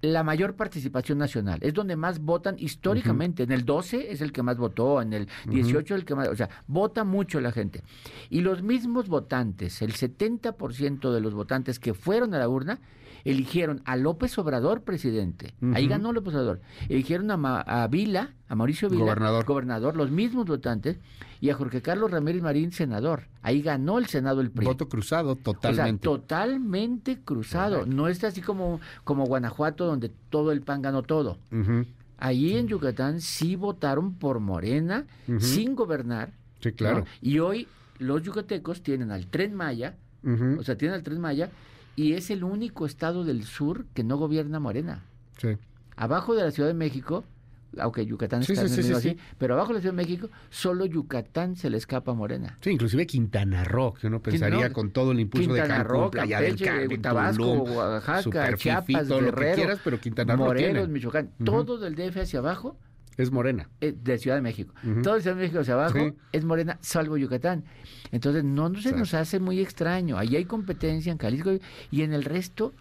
[0.00, 1.58] la mayor participación nacional.
[1.62, 3.42] Es donde más votan históricamente.
[3.42, 6.36] En el 12 es el que más votó, en el 18 el que más, o
[6.36, 7.82] sea, vota mucho la gente.
[8.30, 12.80] Y los mismos votantes, el 70% de los votantes que fueron a la urna
[13.24, 15.54] eligieron a López Obrador presidente.
[15.74, 16.60] Ahí ganó López Obrador.
[16.88, 19.44] Eligieron a, Ma- a Vila, a Mauricio Vila, Gobernador.
[19.44, 20.98] gobernador, los mismos votantes,
[21.40, 23.24] y a Jorge Carlos Ramírez Marín, senador.
[23.42, 24.66] Ahí ganó el Senado el PRI.
[24.66, 26.08] Voto cruzado totalmente.
[26.08, 27.86] O sea, totalmente cruzado.
[27.86, 31.38] No es así como, como Guanajuato, donde todo el PAN ganó todo.
[31.52, 31.84] Ujú.
[32.18, 35.04] Allí en Yucatán sí votaron por Morena,
[35.38, 36.32] sin gobernar.
[36.60, 37.00] Sí, claro.
[37.00, 37.04] ¿no?
[37.22, 37.68] Y hoy
[38.00, 39.94] los yucatecos tienen al Tren Maya,
[40.58, 41.50] o sea, tienen al Tren Maya,
[41.98, 45.02] y es el único estado del sur que no gobierna Morena.
[45.36, 45.48] Sí.
[45.96, 47.24] Abajo de la Ciudad de México,
[47.76, 49.16] aunque Yucatán Sí, está sí, en el sí, así, sí.
[49.36, 52.56] pero abajo de la Ciudad de México, solo Yucatán se le escapa a Morena.
[52.60, 56.00] Sí, inclusive Quintana Roo, que uno pensaría no, con todo el impulso de Quintana Cancún,
[56.02, 60.88] Roo, Playa del Carmen, Tabasco, Tulum, Oaxaca, Chiapas, Guerrero, quieras, pero Quintana Roo Morelos.
[60.88, 62.78] Michoacán, todo del DF hacia abajo
[63.18, 63.68] Es morena.
[63.82, 64.72] eh, de Ciudad de México.
[65.02, 66.14] Todo Ciudad de México hacia abajo Sí.
[66.32, 67.64] es morena, salvo Yucatán.
[68.12, 70.16] Entonces no, no se nos hace muy extraño.
[70.16, 71.50] Ahí hay competencia en Jalisco
[71.90, 72.72] y en el resto,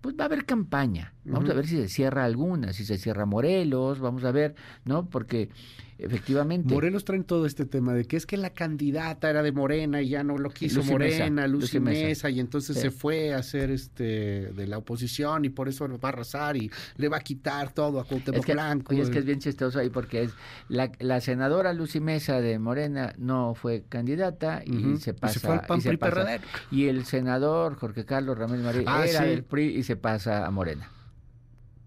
[0.00, 1.12] pues va a haber campaña.
[1.24, 4.54] Vamos a ver si se cierra alguna, si se cierra Morelos, vamos a ver,
[4.84, 5.08] ¿no?
[5.08, 5.50] Porque
[5.98, 6.74] efectivamente...
[6.74, 10.08] Morelos traen todo este tema de que es que la candidata era de Morena y
[10.08, 12.06] ya no lo quiso Lucy Morena, Lucy, Lucy Mesa.
[12.06, 12.82] Mesa, y entonces Sí.
[12.82, 16.70] se fue a ser este de la oposición y por eso va a arrasar y
[16.96, 18.92] le va a quitar todo a Cuauhtémoc Es que, Blanco.
[18.92, 20.32] oye, es que es bien chistoso ahí porque es
[20.68, 25.66] la, la senadora Lucy Mesa de Morena no fue candidata y se pasa fue al
[25.66, 26.14] PAN, y se PRI, pasa.
[26.14, 26.40] PRD.
[26.72, 29.28] y el senador Jorge Carlos Ramírez Marín Ah, era sí.
[29.28, 30.88] del PRI y se pasa a Morena.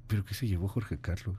[0.07, 1.37] ¿Pero qué se llevó Jorge Carlos?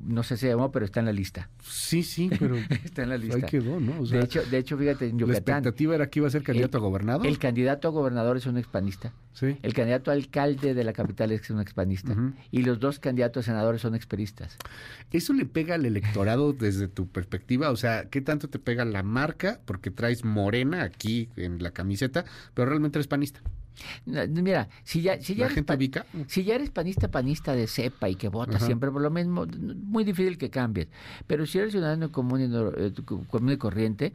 [0.00, 1.50] No sé si se llamó, pero está en la lista.
[1.60, 3.46] Sí, sí, pero Está en la ahí lista.
[3.46, 4.00] quedó, ¿no?
[4.00, 6.44] O sea, de hecho, de hecho, fíjate, en la expectativa era que iba a ser
[6.44, 7.26] candidato a gobernador.
[7.26, 9.12] el candidato a gobernador es un expanista.
[9.32, 9.58] Sí.
[9.62, 12.14] El candidato a alcalde de la capital es un expanista.
[12.52, 14.56] Y los dos candidatos a senadores son experistas.
[15.10, 17.70] ¿Eso le pega al electorado desde tu perspectiva?
[17.70, 19.60] O sea, ¿qué tanto te pega la marca?
[19.64, 23.40] Porque traes morena aquí en la camiseta, pero realmente eres panista.
[24.06, 25.54] No, Mira, si ya, si ya ¿La eres?
[26.28, 28.66] Si ya eres panista, panista de cepa y que vota Ajá.
[28.66, 30.88] siempre por lo mismo, muy difícil que cambies.
[31.26, 34.12] Pero si eres ciudadano común y, no- eh, co- común y corriente,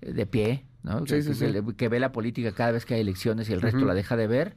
[0.00, 1.00] eh, de pie, ¿no?
[1.00, 1.52] Sí, que, sí, sí.
[1.52, 4.16] que- que ve la política cada vez que hay elecciones y el resto la deja
[4.16, 4.54] de ver,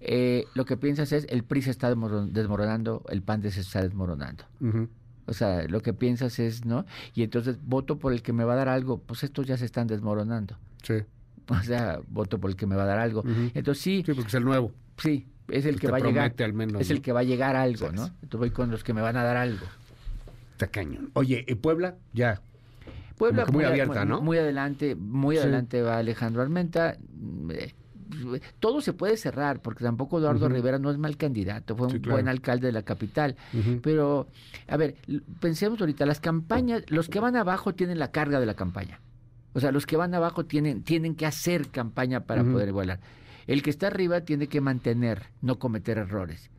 [0.00, 3.82] eh, lo que piensas es el PRI se está desmoro- desmoronando, el PAN se está
[3.82, 4.44] desmoronando.
[5.28, 6.86] O sea, lo que piensas es, ¿no?
[7.14, 9.64] Y entonces voto por el que me va a dar algo, pues estos ya se
[9.64, 10.56] están desmoronando.
[10.82, 11.02] Sí.
[11.60, 13.22] O sea, voto por el que me va a dar algo.
[13.54, 14.72] Entonces sí, Sí, porque es el nuevo.
[14.98, 16.34] sí, es el Pues que va a llegar.
[16.42, 16.96] al menos, es ¿no?
[16.96, 17.92] el que va a llegar algo.
[17.92, 18.06] ¿no?
[18.06, 19.64] Entonces voy con los que me van a dar algo.
[20.52, 21.10] Está cañón.
[21.14, 21.96] Oye, ¿y Puebla?
[22.12, 22.40] Ya.
[23.18, 24.20] Puebla muy a- abierta, ¿no?
[24.20, 25.42] Muy adelante, muy Sí.
[25.42, 26.96] adelante va Alejandro Armenta.
[27.50, 27.72] Eh,
[28.60, 30.48] Todo se puede cerrar porque tampoco Eduardo.
[30.48, 32.12] Rivera no es mal candidato, fue un claro.
[32.16, 33.34] buen alcalde de la capital.
[33.82, 34.28] Pero,
[34.68, 34.94] a ver,
[35.40, 39.00] pensemos ahorita, las campañas, los que van abajo tienen la carga de la campaña.
[39.56, 43.00] O sea, los que van abajo tienen, tienen que hacer campaña para poder volar.
[43.46, 46.50] El que está arriba tiene que mantener, no cometer errores.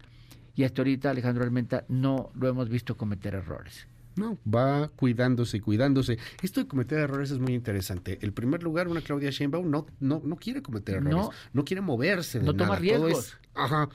[0.56, 3.86] Y hasta ahorita Alejandro Armenta no lo hemos visto cometer errores.
[4.16, 6.18] No, va cuidándose y cuidándose.
[6.42, 8.18] Esto de cometer errores es muy interesante.
[8.22, 11.14] El primer lugar, una Claudia Sheinbaum no, no, no quiere cometer errores.
[11.16, 11.30] No.
[11.54, 12.70] No, quiere moverse de No toma.
[12.70, 13.28] Todo riesgos.
[13.28, 13.90] es- ajá.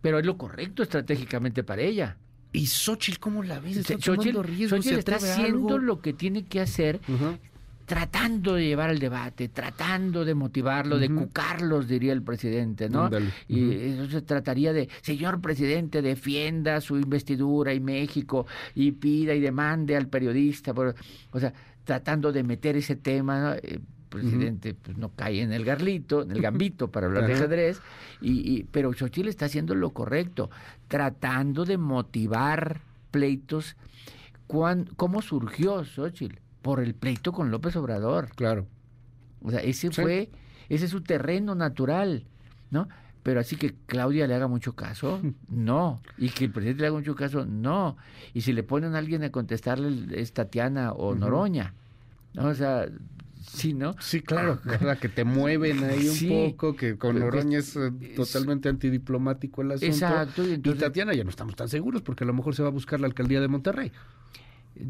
[0.00, 2.16] Pero es lo correcto estratégicamente para ella.
[2.52, 3.78] ¿Y Xochitl cómo la ves?
[3.78, 5.78] Está Xochitl, tomando riesgos, Xochitl se está haciendo algo.
[5.78, 7.00] lo que tiene que hacer.
[7.88, 13.08] Tratando de llevar al debate, tratando de motivarlo, de cucarlos, diría el presidente, ¿no?
[13.48, 19.40] Y eso se trataría de, señor presidente, defienda su investidura y México y pida y
[19.40, 20.74] demande al periodista.
[20.74, 20.94] por-
[21.32, 21.52] o sea,
[21.84, 23.52] tratando de meter ese tema, ¿no?
[23.54, 27.80] El presidente pues, no cae en el garlito, en el gambito para hablar de ajedrez,
[28.20, 30.50] y, y- pero Xochitl está haciendo lo correcto,
[30.88, 33.76] tratando de motivar pleitos.
[34.46, 36.36] ¿Cuán- ¿Cómo surgió Xochitl?
[36.62, 38.30] Por el pleito con López Obrador.
[38.34, 38.66] Claro.
[39.42, 40.02] O sea, ese Sí.
[40.02, 40.30] fue,
[40.68, 42.24] ese es su terreno natural,
[42.70, 42.88] ¿no?
[43.22, 46.00] Pero así que Claudia le haga mucho caso, no.
[46.16, 47.96] Y que el presidente le haga mucho caso, no.
[48.34, 51.14] Y si le ponen a alguien a contestarle es Tatiana o.
[51.14, 51.74] Noroña.
[52.34, 52.48] ¿no?
[52.48, 52.86] O sea,
[53.40, 53.94] sí, ¿no?
[54.00, 54.60] Sí, claro.
[55.00, 56.28] Que te mueven ahí un Sí.
[56.52, 59.86] poco, que con Pero que- Oroña es eh, es- totalmente antidiplomático el asunto.
[59.86, 60.46] Exacto.
[60.46, 63.00] Y Tatiana ya no estamos tan seguros porque a lo mejor se va a buscar
[63.00, 63.92] la alcaldía de Monterrey.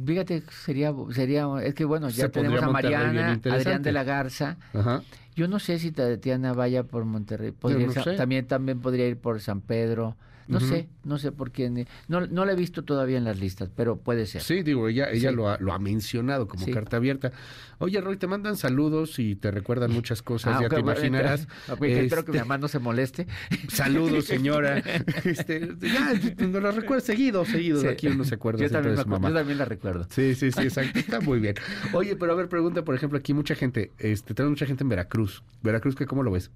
[0.07, 3.41] Fíjate, sería, sería, es que bueno, ya Se tenemos a Mariana.
[3.45, 4.57] Adrián de la Garza.
[4.75, 5.03] Ajá.
[5.35, 7.53] Yo no sé si Tatiana vaya por Monterrey.
[7.53, 8.15] Podría no ir sé.
[8.15, 10.17] También, también podría ir por San Pedro.
[10.49, 11.87] No sé, no sé por quién.
[12.09, 14.43] No, no la he visto todavía en las listas, pero puede ser.
[14.43, 15.37] Sí, digo, ella, ella Sí.
[15.37, 16.73] lo, ha, lo ha mencionado como Sí.
[16.73, 17.33] carta abierta.
[17.79, 21.47] Oye, Roy, te mandan saludos y te recuerdan muchas cosas, Ah, ya te imaginarás.
[21.69, 23.27] Espero que mi Este, mamá no se moleste.
[23.69, 24.79] Saludos, señora.
[25.25, 26.15] Este, ya,
[26.47, 27.81] nos lo recuerdo seguido, seguido.
[27.81, 27.87] Sí.
[27.89, 29.29] Aquí uno se acuerda Yo siempre también, de me su acuerdo, mamá.
[29.29, 30.07] yo también la recuerdo.
[30.11, 30.99] Sí, sí, sí, exacto.
[30.99, 31.55] Está muy bien.
[31.93, 34.89] Oye, pero a ver, pregunta, por ejemplo, aquí mucha gente, este, tenemos mucha gente en
[34.89, 35.43] Veracruz.
[35.63, 36.51] Veracruz, ¿qué, ¿cómo lo ves?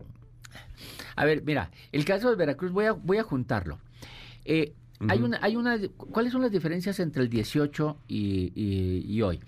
[1.17, 3.79] A ver, mira, el caso de Veracruz, voy a, voy a juntarlo.
[4.45, 4.75] Eh,
[5.09, 9.41] hay una, hay una, ¿Cuáles son las diferencias entre el 18 y, y- y hoy?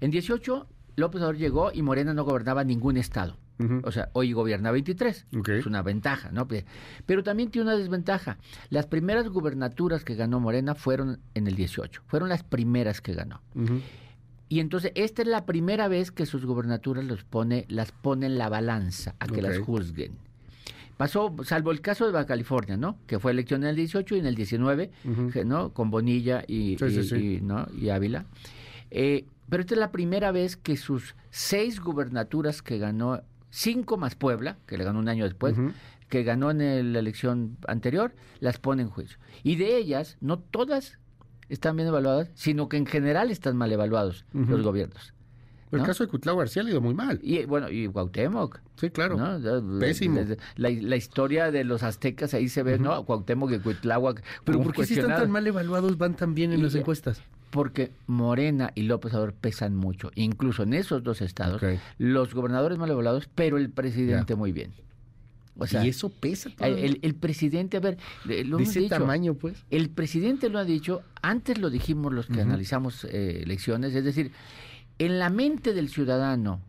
[0.00, 3.36] En 18, López Obrador llegó y Morena no gobernaba ningún estado.
[3.82, 5.26] O sea, hoy gobierna 23.
[5.36, 5.48] Ok.
[5.48, 6.46] Es una ventaja, ¿no?
[6.46, 6.64] Pe-
[7.06, 8.38] Pero también tiene una desventaja.
[8.70, 12.02] Las primeras gubernaturas que ganó Morena fueron en el 18.
[12.06, 13.40] Fueron las primeras que ganó.
[14.48, 18.38] Y entonces, esta es la primera vez que sus gubernaturas los pone, las pone en
[18.38, 20.12] la balanza a que las juzguen.
[20.98, 22.98] Pasó, salvo el caso de Baja California, ¿no?
[23.06, 25.30] Que fue elección en el 18 y en el 19, Ujú.
[25.30, 25.72] que, ¿no?
[25.72, 27.16] Con Bonilla y, Sí, sí, y- sí.
[27.36, 27.66] y, ¿no?
[27.80, 28.26] y Ávila.
[28.90, 34.14] Eh, pero esta es la primera vez que sus seis gubernaturas que ganó, cinco más
[34.16, 35.54] Puebla, que le ganó un año después,
[36.08, 39.18] que ganó en el- la elección anterior, las pone en juicio.
[39.44, 40.98] Y de ellas, no todas
[41.48, 45.14] están bien evaluadas, sino que en general están mal evaluados los gobiernos.
[45.72, 47.20] El caso de Cuitlao García le ha ido muy mal.
[47.22, 48.60] Y bueno, y Cuauhtémoc.
[48.76, 49.16] Sí, claro.
[49.78, 50.20] Pésimo.
[50.56, 52.78] La, la- historia de los aztecas ahí se ve.
[52.78, 53.04] ¿no?
[53.04, 54.22] Cuauhtémoc y Cuitláhuac.
[54.44, 57.20] Pero ¿por qué si están tan mal evaluados van tan bien en Y- las encuestas?
[57.50, 61.62] Porque Morena y López Obrador pesan mucho, incluso en esos dos estados.
[61.96, 64.72] Los gobernadores mal evaluados, pero el presidente muy bien.
[65.60, 69.64] O sea, y eso pesa el, el- presidente, a ver, lo hemos dicho, tamaño, pues.
[69.70, 74.30] El presidente lo ha dicho, antes lo dijimos los que analizamos eh, elecciones, es decir,
[74.98, 76.60] en la mente del ciudadano,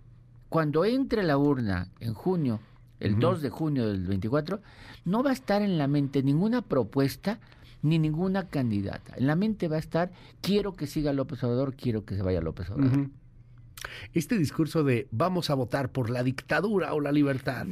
[0.50, 2.60] cuando entre la urna en junio,
[3.00, 3.22] el Ujú.
[3.22, 4.62] 2 de junio del 24,
[5.06, 7.40] no va a estar en la mente ninguna propuesta
[7.82, 9.14] ni ninguna candidata.
[9.16, 10.12] En la mente va a estar,
[10.42, 13.08] quiero que siga López Obrador, quiero que se vaya López Obrador.
[14.14, 17.68] Este discurso de vamos a votar por la dictadura o la libertad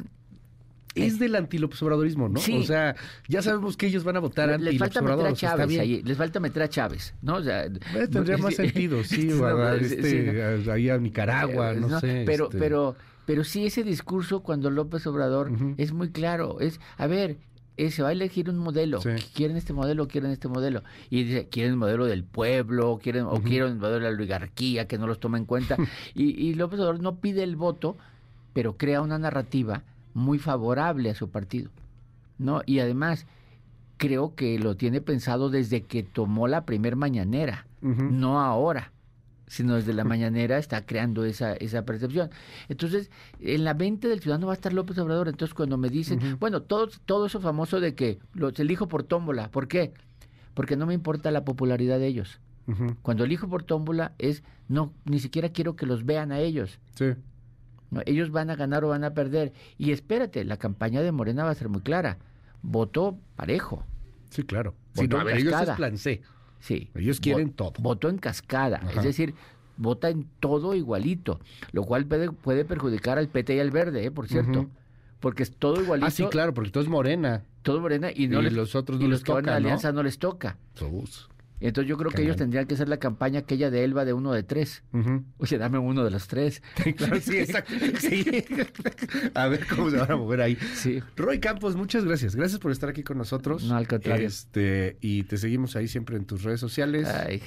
[1.06, 2.40] es del antilópez obradorismo, ¿no?
[2.40, 2.58] Sí.
[2.58, 2.96] O sea,
[3.28, 6.18] ya sabemos que ellos van a votar Les anti falta meter a Chávez ahí, les
[6.18, 7.36] falta meter a Chávez, ¿no?
[7.36, 12.24] O sea, Eh, tendría más sentido, sí, a, este, sí, ahí a Nicaragua, no, sé.
[12.26, 16.60] Pero, este, pero, pero sí ese discurso cuando López Obrador es muy claro.
[16.60, 17.38] Es, a ver,
[17.78, 19.02] eh, se va a elegir un modelo.
[19.02, 19.10] Sí.
[19.36, 20.84] ¿Quieren este modelo o quieren este modelo?
[21.10, 24.88] Y dice, quieren el modelo del pueblo, quieren, o quieren el modelo de la oligarquía
[24.88, 25.78] que no los toma en cuenta.
[26.16, 27.98] y, y López Obrador no pide el voto,
[28.54, 29.84] pero crea una narrativa
[30.18, 31.70] muy favorable a su partido.
[32.38, 32.62] ¿no?
[32.66, 33.26] Y además,
[33.98, 38.92] creo que lo tiene pensado desde que tomó la primer mañanera no ahora,
[39.46, 42.32] sino desde la mañanera está creando esa, esa percepción.
[42.68, 45.30] Entonces, en la mente del ciudadano va a estar López Obrador.
[45.30, 49.52] Entonces, cuando me dicen, bueno, todo, todo eso famoso de que los elijo por tómbola,
[49.52, 49.94] ¿por qué?
[50.54, 52.40] Porque no me importa la popularidad de ellos.
[53.04, 56.80] Cuando elijo por tómbola es, no, ni siquiera quiero que los vean a ellos.
[56.96, 57.14] Sí.
[57.92, 58.02] ¿No?
[58.06, 59.54] Ellos van a ganar o van a perder.
[59.78, 62.18] Y espérate, la campaña de Morena va a ser muy clara.
[62.62, 63.84] Votó parejo.
[64.30, 64.74] Sí, claro.
[64.96, 66.22] Votó Sí, no, a en ver, ellos C.
[66.60, 66.90] Sí.
[66.96, 67.74] Ellos quieren todo.
[67.80, 69.00] Votó en cascada, Ajá.
[69.00, 69.36] es decir,
[69.78, 71.40] vota en todo igualito,
[71.72, 74.12] lo cual puede, puede perjudicar al PT y al verde, ¿eh?
[74.12, 74.68] por cierto.
[75.20, 77.44] Porque es todo igualito, Ah, sí, claro, porque tú es morena.
[77.62, 79.42] todo morena y, no Y les- los otros y no los les que van a
[79.44, 80.58] toca, la alianza no les toca.
[81.60, 84.32] Entonces yo creo que ellos tendrían que hacer la campaña aquella de Elba de uno
[84.32, 84.84] de tres.
[84.94, 85.24] Ujú.
[85.40, 86.62] Oye, dame uno de los tres.
[86.98, 87.74] Claro, sí, exacto.
[88.00, 88.46] Sí.
[89.34, 90.56] A ver cómo se van a mover ahí.
[90.76, 91.02] Sí.
[91.16, 92.36] Roy Campos, muchas gracias.
[92.36, 93.64] Gracias por estar aquí con nosotros.
[93.64, 94.28] No, al contrario.
[94.28, 97.08] Este, y te seguimos ahí siempre en tus redes sociales.
[97.08, 97.42] Ay,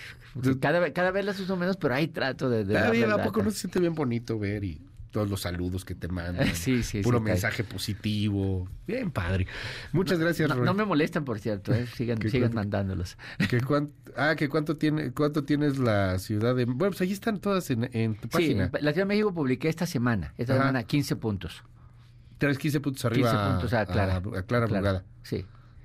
[0.60, 2.64] cada, vez- cada vez las uso menos, pero ahí trato de...
[2.64, 5.84] de Cada día, ¿a poco no se siente bien bonito ver y todos los saludos
[5.84, 6.46] que te mandan?
[6.54, 8.68] Sí, sí, Puro sí, mensaje positivo.
[8.86, 9.46] Bien padre.
[9.92, 11.86] Muchas gracias, No, no me molestan, por cierto, ¿eh?
[11.86, 13.16] sigan, ¿Qué sigan cuánto- mandándolos.
[13.48, 16.64] ¿Que cuán- Ah, que cuánto tiene, cuánto tienes la ciudad de.
[16.64, 18.64] Bueno, pues ahí están todas en, en tu Sí, página.
[18.72, 20.62] la Ciudad de México publiqué esta semana, esta Ajá.
[20.62, 21.62] semana 15 puntos.
[22.38, 24.16] Traes 15 puntos arriba 15 puntos a Clara.
[24.16, 25.04] a Clara Brugada.
[25.22, 25.44] Sí.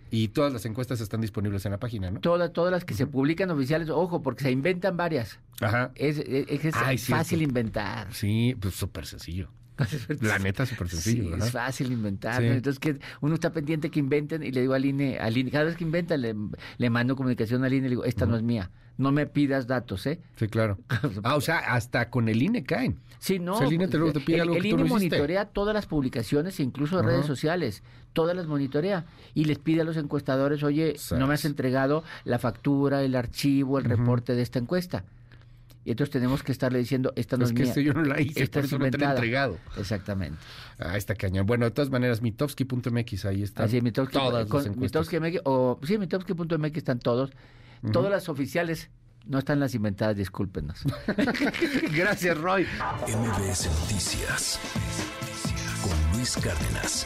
[0.09, 2.19] Y todas las encuestas están disponibles en la página, ¿no?
[2.21, 5.39] Todas, todas las que se publican oficiales, ojo, porque se inventan varias.
[5.61, 5.91] Ajá.
[5.95, 8.13] Es, es, es Ay, fácil inventar.
[8.13, 9.49] Sí, pues súper sencillo.
[10.21, 11.47] La neta, súper sencillo, Sí, ¿verdad?
[11.47, 12.41] es fácil inventar.
[12.43, 15.65] Entonces, que uno está pendiente que inventen y le digo al INE, al INE cada
[15.65, 16.33] vez que inventan, le,
[16.77, 18.71] le mando comunicación al INE y le digo, esta no es mía.
[18.97, 20.21] No me pidas datos, ¿eh?
[20.37, 20.77] Sí, claro.
[21.23, 22.99] Ah, o sea, hasta con el INE caen.
[23.19, 23.55] Sí, no.
[23.55, 25.45] O sea, el INE te- te pide el, algo que el tú INE no monitorea
[25.45, 27.07] todas las publicaciones, incluso Ajá.
[27.09, 27.83] redes sociales.
[28.13, 29.05] Todas las monitorea.
[29.33, 33.77] Y les pide a los encuestadores, oye, no me has entregado la factura, el archivo,
[33.79, 35.03] el reporte de esta encuesta.
[35.85, 37.69] Y entonces tenemos que estarle diciendo, esta no Es es que mía.
[37.69, 39.59] esto yo no la hice, esta por es eso no te la he entregado.
[39.77, 40.37] Exactamente.
[40.79, 41.45] Ah, está cañón.
[41.45, 43.63] Bueno, de todas maneras, mitowski.mx, ahí está.
[43.65, 45.07] Así, Mitowski, todas con- las encuestas.
[45.07, 47.31] Mitowski MX, o sí, mitowski.mx están todos.
[47.93, 48.89] Todas las oficiales
[49.27, 50.81] no están las inventadas, discúlpenos.
[51.95, 52.63] Gracias, Roy.
[53.07, 54.59] MBS Noticias
[55.83, 57.05] con Luis Cárdenas.